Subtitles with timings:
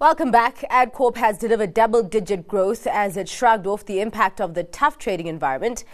[0.00, 0.64] Welcome back.
[0.72, 4.98] Adcorp has delivered double digit growth as it shrugged off the impact of the tough
[4.98, 5.84] trading environment.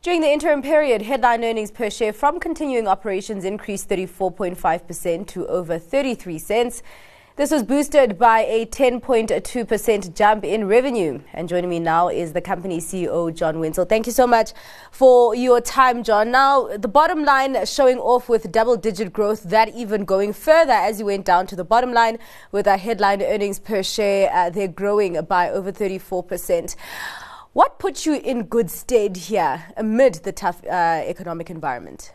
[0.00, 5.78] During the interim period, headline earnings per share from continuing operations increased 34.5% to over
[5.78, 6.82] 33 cents.
[7.34, 11.18] This was boosted by a 10.2% jump in revenue.
[11.32, 13.88] And joining me now is the company CEO, John Wentzel.
[13.88, 14.52] Thank you so much
[14.90, 16.30] for your time, John.
[16.30, 21.00] Now, the bottom line showing off with double digit growth, that even going further as
[21.00, 22.18] you went down to the bottom line
[22.50, 26.76] with our headline earnings per share, uh, they're growing by over 34%.
[27.54, 32.12] What puts you in good stead here amid the tough uh, economic environment?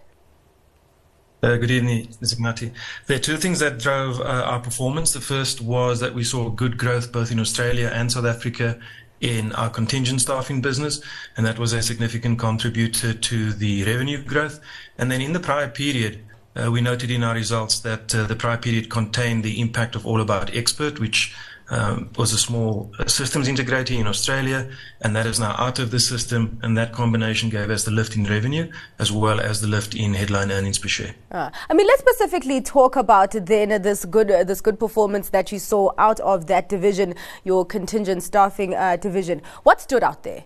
[1.44, 2.34] Uh, good evening, Ms.
[2.34, 2.72] Ignati.
[3.06, 5.14] There are two things that drove uh, our performance.
[5.14, 8.80] The first was that we saw good growth both in Australia and South Africa
[9.22, 11.00] in our contingent staffing business,
[11.36, 14.60] and that was a significant contributor to the revenue growth.
[14.98, 18.36] And then in the prior period, uh, we noted in our results that uh, the
[18.36, 21.36] prior period contained the impact of All About Expert, which
[21.70, 24.70] um, was a small systems integrator in Australia,
[25.02, 26.60] and that is now out of the system.
[26.62, 30.14] And that combination gave us the lift in revenue as well as the lift in
[30.14, 31.16] headline earnings per share.
[31.32, 35.52] Uh, I mean, let's specifically talk about then this good uh, this good performance that
[35.52, 39.42] you saw out of that division, your contingent staffing uh, division.
[39.64, 40.44] What stood out there?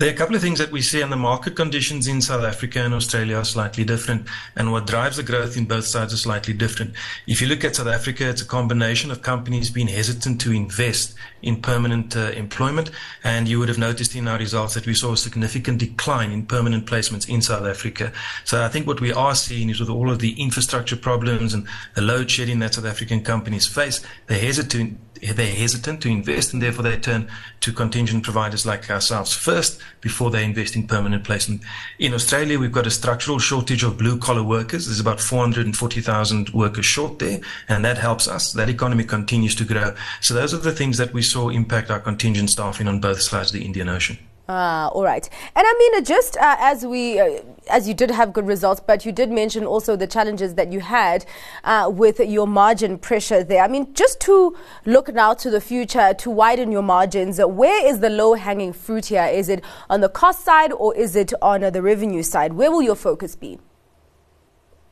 [0.00, 2.44] There are a couple of things that we see, and the market conditions in South
[2.44, 6.20] Africa and Australia are slightly different, and what drives the growth in both sides is
[6.20, 6.94] slightly different.
[7.26, 11.16] If you look at South Africa, it's a combination of companies being hesitant to invest
[11.42, 12.92] in permanent uh, employment,
[13.24, 16.46] and you would have noticed in our results that we saw a significant decline in
[16.46, 18.12] permanent placements in South Africa.
[18.44, 21.66] So I think what we are seeing is with all of the infrastructure problems and
[21.96, 26.62] the load shedding that South African companies face, they're hesitant they're hesitant to invest and
[26.62, 27.28] therefore they turn
[27.60, 31.62] to contingent providers like ourselves first before they invest in permanent placement.
[31.98, 34.86] In Australia, we've got a structural shortage of blue collar workers.
[34.86, 38.52] There's about 440,000 workers short there, and that helps us.
[38.52, 39.94] That economy continues to grow.
[40.20, 43.54] So those are the things that we saw impact our contingent staffing on both sides
[43.54, 44.18] of the Indian Ocean.
[44.50, 45.28] Ah, all right.
[45.54, 49.04] And I mean, just uh, as we, uh, as you did have good results, but
[49.04, 51.26] you did mention also the challenges that you had
[51.64, 53.62] uh, with your margin pressure there.
[53.62, 58.00] I mean, just to look now to the future, to widen your margins, where is
[58.00, 59.26] the low hanging fruit here?
[59.26, 62.54] Is it on the cost side or is it on the revenue side?
[62.54, 63.58] Where will your focus be?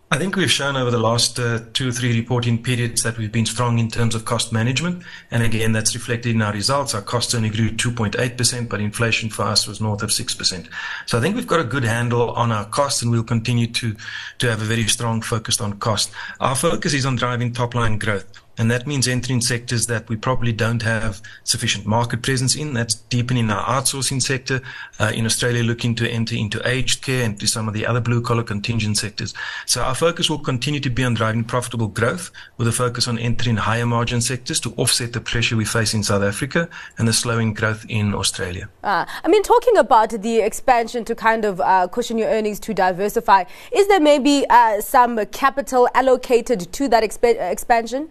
[0.09, 3.33] I think we've shown over the last uh, two or three reporting periods that we've
[3.33, 5.03] been strong in terms of cost management.
[5.33, 6.94] And again, that's reflected in our results.
[6.94, 10.69] Our costs only grew 2.8%, but inflation for us was north of 6%.
[11.06, 13.97] So I think we've got a good handle on our costs and we'll continue to,
[14.39, 16.12] to have a very strong focus on cost.
[16.38, 18.45] Our focus is on driving top line growth.
[18.59, 22.72] And that means entering sectors that we probably don't have sufficient market presence in.
[22.72, 24.62] That's deepening our outsourcing sector.
[24.99, 28.00] Uh, in Australia, looking to enter into aged care and to some of the other
[28.00, 29.34] blue collar contingent sectors.
[29.67, 33.19] So our focus will continue to be on driving profitable growth with a focus on
[33.19, 36.69] entering higher margin sectors to offset the pressure we face in South Africa
[36.99, 38.69] and the slowing growth in Australia.
[38.83, 42.75] Uh, I mean, talking about the expansion to kind of uh, cushion your earnings to
[42.75, 48.09] diversify, is there maybe uh, some capital allocated to that exp- expansion?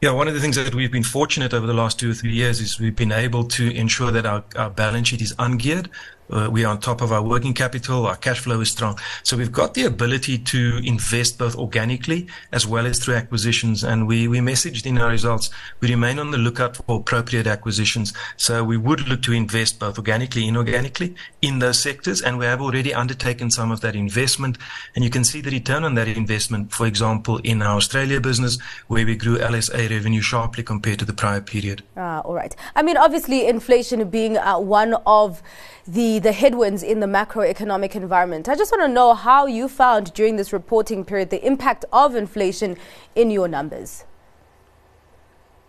[0.00, 2.32] Yeah, one of the things that we've been fortunate over the last two or three
[2.32, 5.88] years is we've been able to ensure that our, our balance sheet is ungeared.
[6.30, 8.06] Uh, we are on top of our working capital.
[8.06, 8.98] Our cash flow is strong.
[9.22, 13.84] So we've got the ability to invest both organically as well as through acquisitions.
[13.84, 15.50] And we, we messaged in our results,
[15.80, 18.12] we remain on the lookout for appropriate acquisitions.
[18.36, 22.20] So we would look to invest both organically, inorganically in those sectors.
[22.22, 24.58] And we have already undertaken some of that investment.
[24.94, 28.58] And you can see the return on that investment, for example, in our Australia business,
[28.88, 31.82] where we grew LSA revenue sharply compared to the prior period.
[31.96, 32.54] Ah, all right.
[32.76, 35.42] I mean, obviously, inflation being uh, one of
[35.86, 38.48] the, the headwinds in the macroeconomic environment.
[38.48, 42.14] I just want to know how you found during this reporting period the impact of
[42.14, 42.76] inflation
[43.14, 44.04] in your numbers.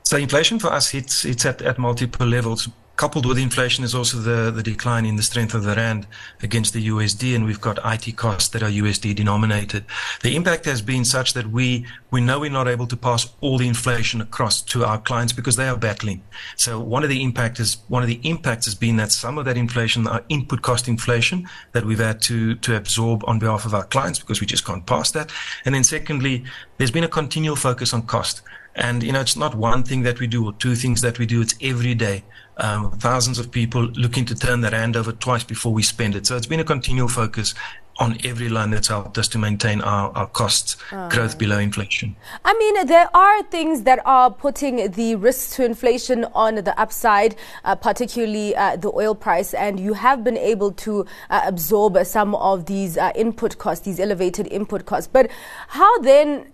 [0.04, 2.68] So inflation for us hits it's at, at multiple levels
[3.00, 6.06] coupled with inflation is also the, the decline in the strength of the rand
[6.44, 9.86] against the USD, and we've got IT costs that are USD denominated.
[10.22, 13.58] The impact has been such that we we know we're not able to pass all
[13.58, 16.22] the inflation across to our clients because they are battling.
[16.58, 19.46] So one of the impact is one of the impacts has been that some of
[19.46, 23.74] that inflation, our input cost inflation, that we've had to to absorb on behalf of
[23.74, 25.32] our clients because we just can't pass that.
[25.64, 26.44] And then secondly,
[26.78, 28.42] there's been a continual focus on cost.
[28.76, 31.26] And, you know, it's not one thing that we do or two things that we
[31.26, 31.42] do.
[31.42, 32.24] It's every day.
[32.58, 36.28] Um, thousands of people looking to turn their hand over twice before we spend it.
[36.28, 37.54] So it's been a continual focus
[38.00, 42.16] on every line that's helped us to maintain our, our costs uh, growth below inflation.
[42.46, 47.36] I mean, there are things that are putting the risks to inflation on the upside,
[47.66, 52.36] uh, particularly uh, the oil price, and you have been able to uh, absorb some
[52.36, 55.10] of these uh, input costs, these elevated input costs.
[55.12, 55.30] But
[55.68, 56.52] how then?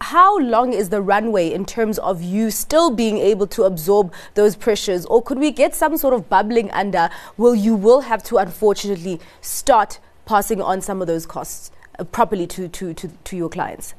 [0.00, 4.56] How long is the runway in terms of you still being able to absorb those
[4.56, 5.04] pressures?
[5.06, 9.20] Or could we get some sort of bubbling under where you will have to unfortunately
[9.40, 13.94] start passing on some of those costs uh, properly to, to, to, to your clients?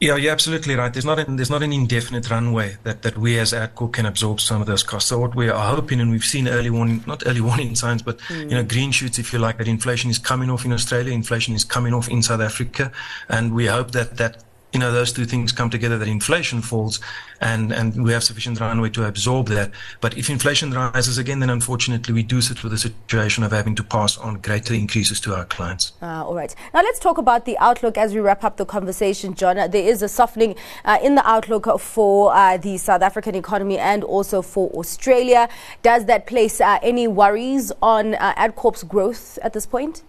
[0.00, 0.92] Yeah, you're absolutely right.
[0.92, 4.40] There's not an, there's not an indefinite runway that, that we as Adcorp can absorb
[4.40, 5.08] some of those costs.
[5.08, 8.18] So what we are hoping, and we've seen early warning, not early warning signs, but
[8.28, 8.42] mm.
[8.42, 11.54] you know green shoots, if you like, that inflation is coming off in Australia, inflation
[11.54, 12.92] is coming off in South Africa,
[13.28, 17.00] and we hope that that you know, those two things come together, that inflation falls
[17.40, 19.70] and, and we have sufficient runway to absorb that.
[20.00, 23.74] But if inflation rises again, then unfortunately we do sit with a situation of having
[23.76, 25.92] to pass on greater increases to our clients.
[26.02, 26.54] Uh, all right.
[26.74, 29.56] Now let's talk about the outlook as we wrap up the conversation, John.
[29.56, 30.54] There is a softening
[30.84, 35.48] uh, in the outlook for uh, the South African economy and also for Australia.
[35.82, 40.02] Does that place uh, any worries on uh, Adcorp's growth at this point?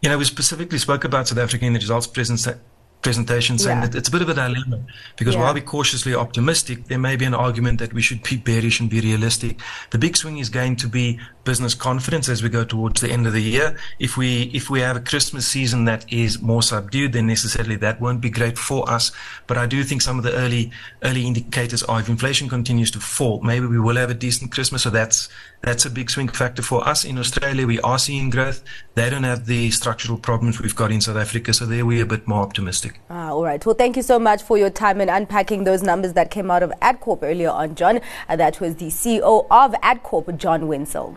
[0.00, 2.60] You know, we specifically spoke about South Africa in the results presentation
[3.02, 3.86] presentation saying yeah.
[3.86, 4.80] that it's a bit of a dilemma
[5.16, 5.40] because yeah.
[5.40, 8.90] while we're cautiously optimistic, there may be an argument that we should be bearish and
[8.90, 9.58] be realistic.
[9.90, 13.26] The big swing is going to be business confidence as we go towards the end
[13.26, 13.76] of the year.
[13.98, 18.00] If we if we have a Christmas season that is more subdued, then necessarily that
[18.00, 19.12] won't be great for us.
[19.46, 20.70] But I do think some of the early
[21.02, 24.82] early indicators are if inflation continues to fall, maybe we will have a decent Christmas.
[24.82, 25.28] So that's
[25.62, 27.66] that's a big swing factor for us in Australia.
[27.66, 28.62] We are seeing growth.
[28.94, 32.06] They don't have the structural problems we've got in South Africa, so there we're a
[32.06, 33.00] bit more optimistic.
[33.10, 33.64] Ah, all right.
[33.64, 36.62] Well, thank you so much for your time and unpacking those numbers that came out
[36.62, 38.00] of Adcorp earlier on, John.
[38.28, 41.16] Uh, that was the CEO of Adcorp, John Wentzel.